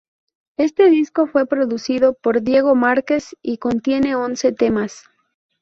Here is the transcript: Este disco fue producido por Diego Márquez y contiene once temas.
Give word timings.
Este 0.57 0.89
disco 0.89 1.27
fue 1.27 1.45
producido 1.45 2.15
por 2.15 2.41
Diego 2.41 2.73
Márquez 2.73 3.35
y 3.43 3.59
contiene 3.59 4.15
once 4.15 4.51
temas. 4.51 5.03